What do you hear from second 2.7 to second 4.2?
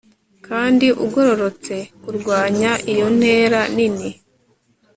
iyo ntera nini